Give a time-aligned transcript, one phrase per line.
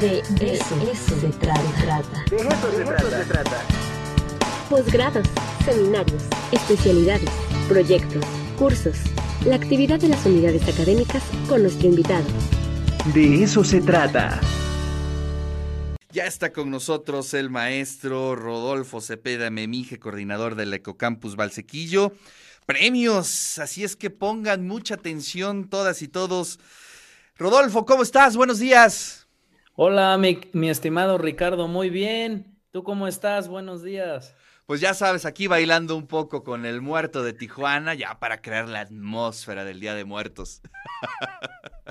[0.00, 2.24] De, eso, se trata.
[2.28, 3.62] De eso, se, trata.
[4.68, 5.26] Posgrados,
[5.64, 6.22] seminarios,
[6.52, 7.30] especialidades,
[7.66, 8.22] proyectos,
[8.58, 8.98] cursos,
[9.46, 12.26] la actividad de las unidades académicas con nuestro invitado.
[13.14, 14.38] De eso se trata.
[16.10, 22.12] Ya está con nosotros el maestro Rodolfo Cepeda Memije, coordinador del Ecocampus Valsequillo.
[22.66, 26.58] Premios, así es que pongan mucha atención todas y todos.
[27.38, 28.36] Rodolfo, ¿cómo estás?
[28.36, 29.25] Buenos días.
[29.76, 32.58] Hola, mi, mi estimado Ricardo, muy bien.
[32.70, 33.48] ¿Tú cómo estás?
[33.48, 34.34] Buenos días
[34.66, 38.68] pues ya sabes, aquí bailando un poco con el muerto de Tijuana, ya para crear
[38.68, 40.60] la atmósfera del Día de Muertos.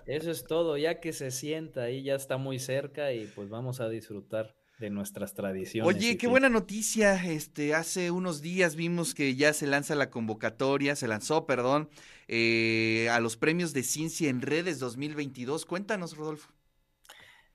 [0.06, 3.80] Eso es todo, ya que se sienta ahí, ya está muy cerca y pues vamos
[3.80, 5.96] a disfrutar de nuestras tradiciones.
[5.96, 7.16] Oye, qué buena noticia.
[7.26, 11.90] Este, hace unos días vimos que ya se lanza la convocatoria, se lanzó, perdón,
[12.28, 15.66] eh, a los premios de ciencia en redes 2022.
[15.66, 16.52] Cuéntanos, Rodolfo.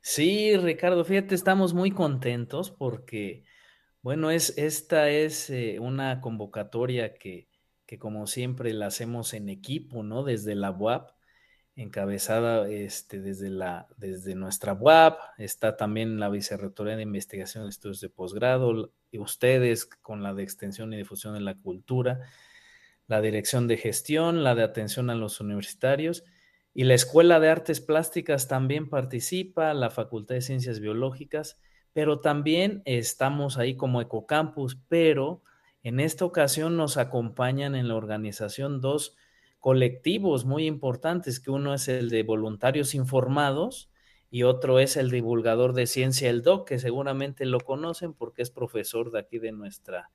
[0.02, 3.44] Sí, Ricardo, fíjate, estamos muy contentos porque
[4.02, 7.48] bueno, es, esta es eh, una convocatoria que,
[7.86, 10.24] que, como siempre la hacemos en equipo, ¿no?
[10.24, 11.10] Desde la UAP,
[11.76, 18.00] encabezada este, desde, la, desde nuestra UAP, está también la Vicerrectoría de Investigación de Estudios
[18.00, 22.20] de Posgrado, y ustedes con la de Extensión y Difusión de la Cultura,
[23.06, 26.24] la Dirección de Gestión, la de Atención a los Universitarios,
[26.72, 31.58] y la Escuela de Artes Plásticas también participa, la Facultad de Ciencias Biológicas,
[31.92, 35.42] pero también estamos ahí como Ecocampus, pero
[35.82, 39.16] en esta ocasión nos acompañan en la organización dos
[39.58, 43.90] colectivos muy importantes, que uno es el de voluntarios informados
[44.30, 48.50] y otro es el divulgador de ciencia, el DOC, que seguramente lo conocen porque es
[48.50, 50.10] profesor de aquí de nuestra,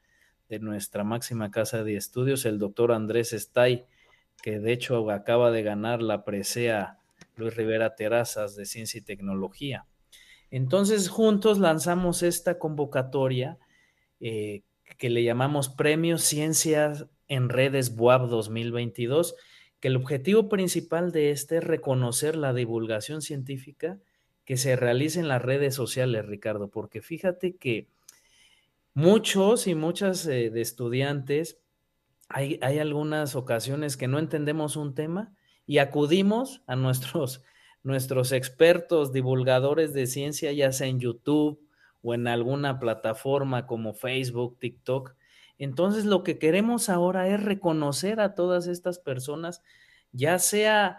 [0.47, 3.85] de nuestra máxima casa de estudios, el doctor Andrés Estay,
[4.41, 6.99] que de hecho acaba de ganar la presea
[7.35, 9.87] Luis Rivera Terrazas de Ciencia y Tecnología.
[10.51, 13.57] Entonces, juntos lanzamos esta convocatoria
[14.19, 14.63] eh,
[14.97, 19.35] que le llamamos Premio Ciencias en Redes BUAB 2022,
[19.79, 23.99] que el objetivo principal de este es reconocer la divulgación científica
[24.45, 27.87] que se realiza en las redes sociales, Ricardo, porque fíjate que
[28.93, 31.59] muchos y muchas eh, de estudiantes,
[32.29, 35.33] hay, algunas ocasiones que no entendemos un tema
[35.65, 37.43] y acudimos a nuestros
[37.83, 41.61] nuestros expertos divulgadores de ciencia, ya sea en YouTube
[42.01, 45.15] o en alguna plataforma como Facebook, TikTok.
[45.59, 49.61] Entonces lo que queremos ahora es reconocer a todas estas personas,
[50.11, 50.97] ya sea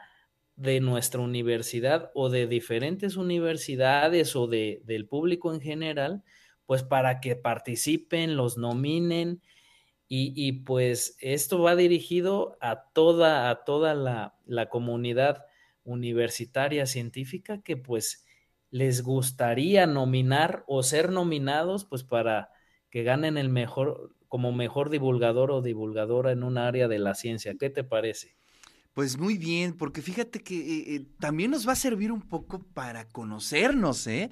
[0.54, 6.22] de nuestra universidad o de diferentes universidades o de, del público en general,
[6.66, 9.43] pues para que participen, los nominen
[10.09, 15.44] y, y pues esto va dirigido a toda, a toda la, la comunidad
[15.84, 18.25] universitaria científica que pues
[18.71, 22.50] les gustaría nominar o ser nominados pues para
[22.91, 27.55] que ganen el mejor como mejor divulgador o divulgadora en un área de la ciencia.
[27.59, 28.37] ¿Qué te parece?
[28.93, 32.61] Pues muy bien, porque fíjate que eh, eh, también nos va a servir un poco
[32.61, 34.31] para conocernos, ¿eh?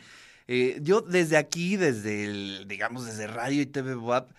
[0.48, 4.30] eh yo desde aquí, desde el, digamos, desde Radio y TV WAP,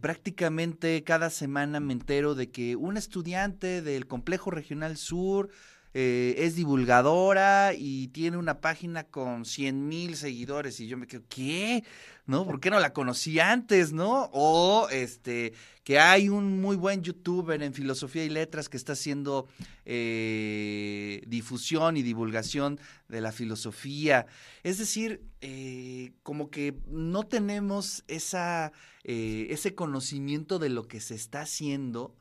[0.00, 5.48] prácticamente cada semana me entero de que un estudiante del Complejo Regional Sur
[5.94, 11.22] eh, es divulgadora y tiene una página con 100 mil seguidores y yo me quedo,
[11.28, 11.84] ¿qué?
[12.24, 12.46] ¿No?
[12.46, 14.30] ¿Por qué no la conocí antes, no?
[14.32, 15.52] O este,
[15.84, 19.48] que hay un muy buen youtuber en filosofía y letras que está haciendo
[19.84, 24.26] eh, difusión y divulgación de la filosofía.
[24.62, 28.72] Es decir, eh, como que no tenemos esa,
[29.04, 32.14] ese conocimiento de lo que se está haciendo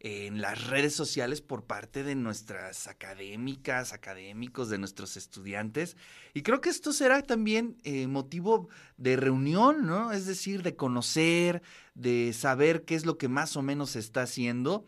[0.00, 5.96] en las redes sociales por parte de nuestras académicas, académicos, de nuestros estudiantes.
[6.32, 10.12] Y creo que esto será también eh, motivo de reunión, ¿no?
[10.12, 11.62] Es decir, de conocer,
[11.94, 14.86] de saber qué es lo que más o menos se está haciendo.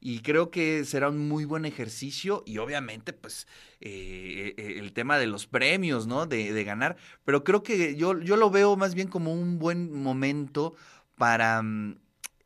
[0.00, 3.46] Y creo que será un muy buen ejercicio y obviamente pues
[3.80, 6.26] eh, eh, el tema de los premios, ¿no?
[6.26, 6.96] De, de, ganar.
[7.24, 10.74] Pero creo que yo, yo lo veo más bien como un buen momento
[11.16, 11.96] para mm,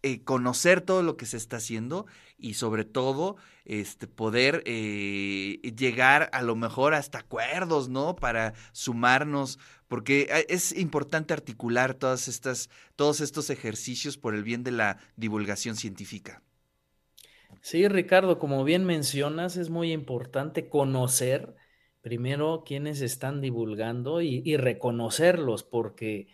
[0.05, 2.07] eh, conocer todo lo que se está haciendo
[2.39, 8.15] y sobre todo este, poder eh, llegar a lo mejor hasta acuerdos, ¿no?
[8.15, 9.59] Para sumarnos,
[9.89, 14.99] porque eh, es importante articular todas estas, todos estos ejercicios por el bien de la
[15.17, 16.43] divulgación científica.
[17.61, 21.57] Sí, Ricardo, como bien mencionas, es muy importante conocer
[22.03, 26.29] primero quiénes están divulgando y, reconocerlos, porque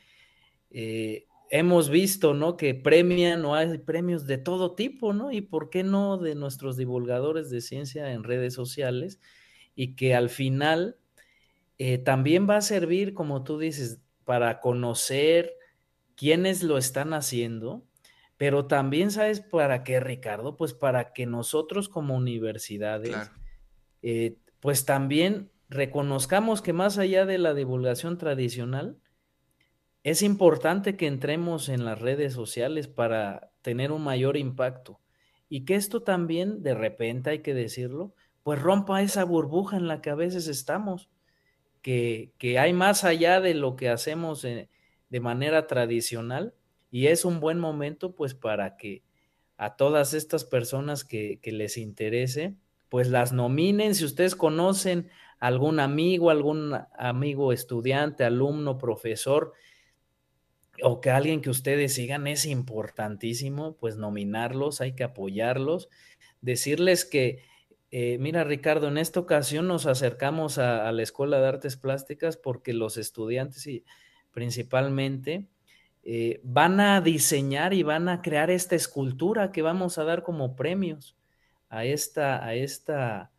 [1.55, 2.57] hemos visto, ¿no?
[2.57, 5.31] Que premian o hay premios de todo tipo, ¿no?
[5.31, 9.21] Y por qué no de nuestros divulgadores de ciencia en redes sociales
[9.77, 10.97] y que al final
[11.79, 15.53] eh, también va a servir, como tú dices, para conocer
[16.17, 17.87] quiénes lo están haciendo,
[18.37, 20.57] pero también, ¿sabes para qué, Ricardo?
[20.57, 23.31] Pues para que nosotros como universidades,
[24.03, 28.99] eh, pues también reconozcamos que más allá de la divulgación tradicional,
[30.05, 35.01] es importante que entremos en las redes sociales para tener un mayor impacto
[35.49, 40.03] y que esto también, de repente hay que decirlo, pues rompa esa burbuja en la
[40.03, 41.09] que a veces estamos,
[41.81, 46.55] que, que hay más allá de lo que hacemos de manera tradicional
[46.91, 49.03] y es un buen momento pues para que
[49.57, 52.57] a todas estas personas que, que les interese,
[52.91, 53.95] pues las nominen.
[53.95, 55.09] Si ustedes conocen
[55.39, 59.55] algún amigo, algún amigo estudiante, alumno, profesor,
[60.83, 65.89] o que alguien que ustedes sigan es importantísimo, pues nominarlos, hay que apoyarlos,
[66.41, 67.43] decirles que,
[67.91, 72.73] eh, mira Ricardo, en esta ocasión nos acercamos a, la Escuela de Artes Plásticas porque
[72.73, 73.85] los estudiantes y
[74.33, 75.47] principalmente
[76.03, 80.57] eh, van a diseñar y van a crear esta escultura que vamos a dar como
[80.57, 81.17] premios
[81.69, 83.33] a esta, a esta,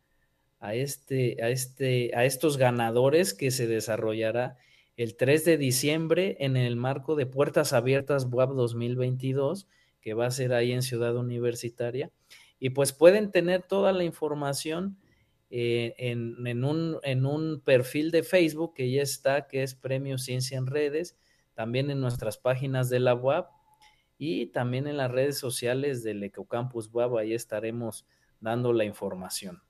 [0.58, 4.56] a este, a este, a estos ganadores que se desarrollará
[4.96, 9.68] el 3 de diciembre en el marco de Puertas Abiertas WAP 2022,
[10.00, 12.10] que va a ser ahí en Ciudad Universitaria.
[12.58, 14.96] Y pues pueden tener toda la información
[15.50, 20.56] eh, en, un, en un perfil de Facebook que ya está, que es Premio Ciencia
[20.56, 21.16] en Redes,
[21.54, 23.50] también en nuestras páginas de la WAP
[24.18, 28.06] y también en las redes sociales del Ecocampus WAP, ahí estaremos
[28.40, 29.65] dando la información.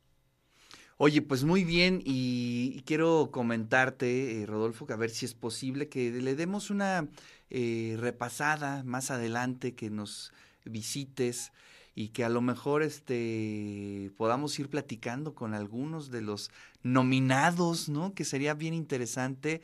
[0.99, 5.91] Oye, pues muy bien y, quiero comentarte, eh, Rodolfo, que a ver si es posible
[5.91, 7.07] que le demos una
[7.51, 10.33] eh, repasada más adelante, que nos
[10.65, 11.53] visites
[11.95, 16.51] y que a lo mejor este podamos ir platicando con algunos de los
[16.83, 18.15] nominados, ¿no?
[18.15, 19.61] Que sería bien interesante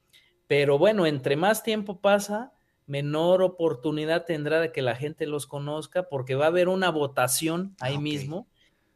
[0.48, 2.54] Pero bueno, entre más tiempo pasa,
[2.88, 7.76] menor oportunidad tendrá de que la gente los conozca porque va a haber una votación
[7.80, 8.48] ahí mismo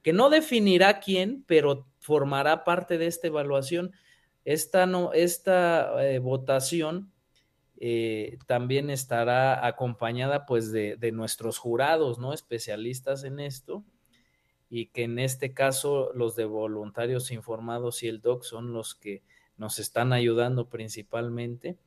[0.02, 3.92] que no definirá quién, pero formará parte de esta evaluación.
[4.46, 7.12] Esta, no, esta eh, votación
[7.82, 12.34] eh, también estará acompañada pues de, nuestros jurados, ¿no?
[12.34, 13.86] Especialistas en esto
[14.70, 19.24] y que en este caso los de voluntarios informados y el DOC son los que
[19.56, 21.78] nos están ayudando principalmente.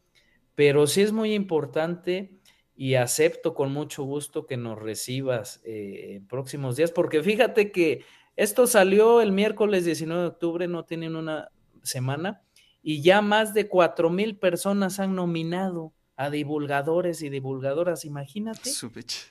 [0.55, 2.39] Pero sí es muy importante
[2.75, 8.03] y acepto con mucho gusto que nos recibas eh, en próximos días, porque fíjate que
[8.37, 11.51] esto salió el miércoles 19 de octubre, no tienen una
[11.83, 12.41] semana,
[12.83, 18.05] y ya más de cuatro mil personas han nominado a divulgadores y divulgadoras.
[18.05, 18.71] Imagínate.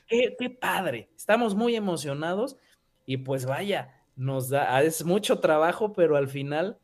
[0.08, 1.10] Qué, qué, padre.
[1.16, 2.58] Estamos muy emocionados
[3.06, 6.80] y pues vaya, nos da, ah, es mucho trabajo, pero al final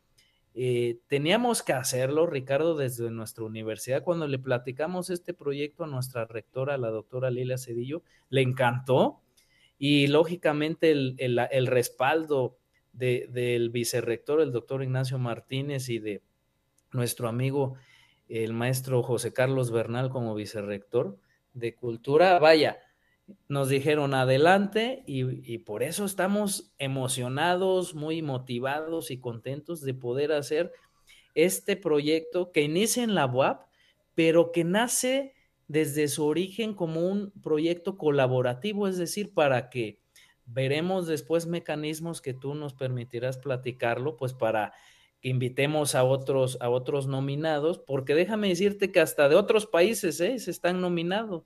[0.53, 4.03] eh, teníamos que hacerlo, Ricardo, desde nuestra universidad.
[4.03, 9.21] Cuando le platicamos este proyecto a nuestra rectora, la doctora Lilia Cedillo, le encantó
[9.77, 12.57] y lógicamente el, el respaldo
[12.93, 16.24] de, del vicerrector, el doctor Ignacio Martínez y de
[16.91, 17.75] nuestro amigo
[18.29, 21.17] el maestro José Carlos Bernal como vicerrector
[21.53, 22.39] de Cultura.
[22.39, 22.79] Vaya,
[23.48, 30.72] nos dijeron adelante y, por eso estamos emocionados, muy motivados y contentos de poder hacer
[31.36, 33.67] este proyecto que inicia en la UAP,
[34.15, 35.34] pero que nace
[35.67, 40.00] desde su origen como un proyecto colaborativo, es decir, para que
[40.46, 44.74] veremos después mecanismos que tú nos permitirás platicarlo, pues para
[45.29, 50.39] invitemos a otros, a otros nominados, porque déjame decirte que hasta de otros países ¿eh?
[50.39, 51.43] se están nominados,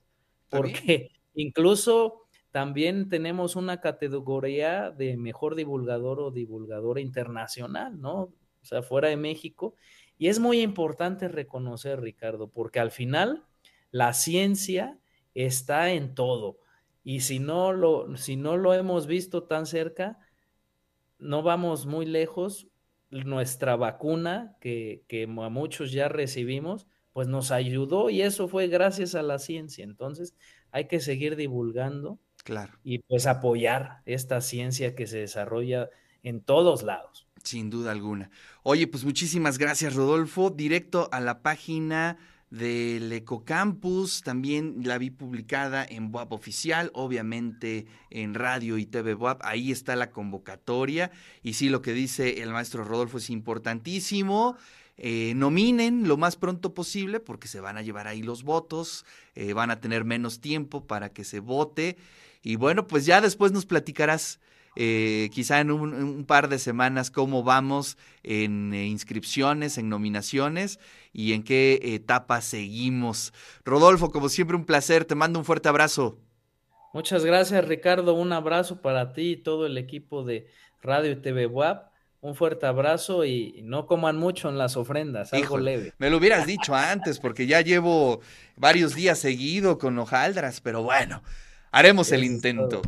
[0.50, 8.14] porque incluso también tenemos una categoría de mejor divulgador o divulgadora internacional, ¿no?
[8.62, 9.76] O sea, fuera de México.
[10.18, 13.46] Y es muy importante reconocer, Ricardo, porque al final
[13.90, 15.00] la ciencia
[15.34, 16.60] está en todo.
[17.04, 20.20] Y si no lo, si no lo hemos visto tan cerca,
[21.18, 22.68] no vamos muy lejos
[23.12, 29.16] nuestra vacuna, que, que, a muchos ya recibimos, pues nos ayudó y eso fue gracias
[29.16, 29.84] a la ciencia.
[29.84, 30.36] Entonces
[30.72, 32.74] hay que seguir divulgando Claro.
[32.84, 35.90] Y pues apoyar esta ciencia que se desarrolla
[36.24, 37.28] en todos lados.
[37.44, 38.30] Sin duda alguna.
[38.64, 40.50] Oye, pues muchísimas gracias, Rodolfo.
[40.50, 42.18] Directo a la página
[42.52, 49.40] del Ecocampus, también la vi publicada en WAP Oficial, obviamente en radio y TV WAP,
[49.44, 54.58] ahí está la convocatoria y sí, lo que dice el maestro Rodolfo es importantísimo.
[54.98, 59.54] Eh, nominen lo más pronto posible porque se van a llevar ahí los votos, eh,
[59.54, 61.98] van a tener menos tiempo para que se vote
[62.44, 64.40] y bueno, pues ya después nos platicarás
[64.76, 70.80] eh, quizá en un, par de semanas cómo vamos en eh, inscripciones, en nominaciones
[71.12, 73.34] y en qué etapa seguimos.
[73.66, 75.06] Rodolfo, como siempre, un placer.
[75.06, 76.18] Te mando un fuerte abrazo.
[76.94, 78.14] Muchas gracias, Ricardo.
[78.14, 80.48] Un abrazo para ti y todo el equipo de
[80.82, 81.92] Radio y TV WAP.
[82.22, 85.92] Un fuerte abrazo y no coman mucho en las ofrendas, algo leve.
[85.98, 88.22] Me lo hubieras dicho antes, porque ya llevo
[88.56, 91.24] varios días seguido con hojaldras, pero bueno,
[91.72, 92.84] haremos el intento.